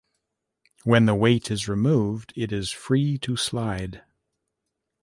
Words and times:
When 0.83 1.05
the 1.05 1.13
weight 1.13 1.51
is 1.51 1.67
removed, 1.67 2.33
it 2.35 2.51
is 2.51 2.71
free 2.71 3.19
to 3.19 3.35
slide. 3.37 4.01